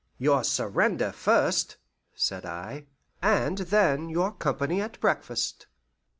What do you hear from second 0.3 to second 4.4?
surrender first," said I, "and then your